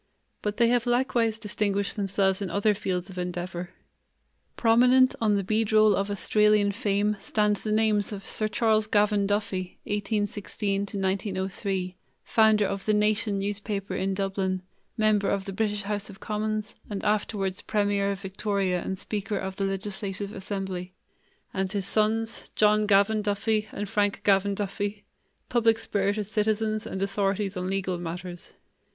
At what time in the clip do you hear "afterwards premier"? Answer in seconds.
17.05-18.09